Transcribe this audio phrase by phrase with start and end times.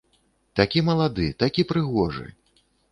[0.59, 2.27] Такі малады, такі прыгожы!